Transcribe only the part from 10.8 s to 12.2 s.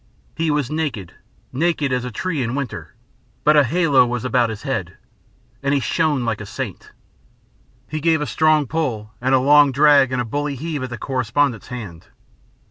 at the correspondent's hand.